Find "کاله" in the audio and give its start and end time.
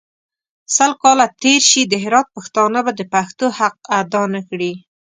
1.01-1.25